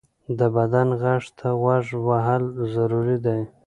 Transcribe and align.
د 0.37 0.39
بدن 0.55 0.87
غږ 1.01 1.23
ته 1.37 1.47
غوږ 1.59 1.85
وهل 2.07 2.43
ضروري 2.75 3.17
دی. 3.25 3.41